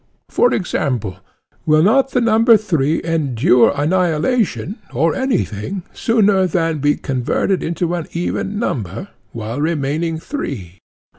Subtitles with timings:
[0.29, 1.17] For example;
[1.63, 8.07] Will not the number three endure annihilation or anything sooner than be converted into an
[8.11, 10.79] even number, while remaining three?